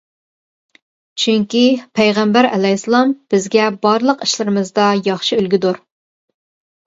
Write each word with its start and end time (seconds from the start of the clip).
چۈنكى 1.23 1.59
پەيغەمبەر 1.99 2.47
ئەلەيھىسسالام 2.55 3.13
بىزگە 3.33 3.67
بارلىق 3.83 4.23
ئىشلىرىمىزدا 4.29 4.87
ياخشى 5.11 5.37
ئۈلگىدۇر. 5.41 5.79